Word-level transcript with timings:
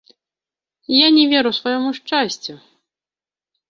Я 0.93 1.07
не 1.19 1.25
веру 1.35 1.51
свайму 1.59 1.89
шчасцю! 2.01 2.53